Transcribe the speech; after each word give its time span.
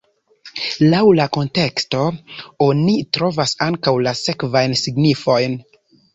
Laŭ 0.93 1.01
la 1.19 1.27
konteksto 1.37 2.05
oni 2.69 2.97
trovas 3.19 3.55
ankaŭ 3.67 3.95
la 4.09 4.17
sekvajn 4.23 4.77
signifojn. 4.85 5.57